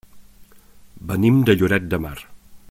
[1.11, 2.17] Venim de Lloret de Mar.